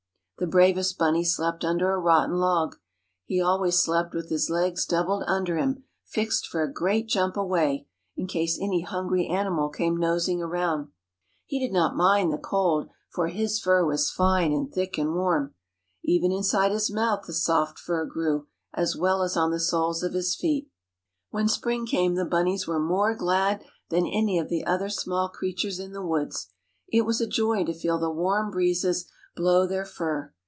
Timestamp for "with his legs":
4.15-4.87